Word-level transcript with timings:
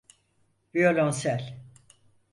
Viyolonsel. 0.73 1.59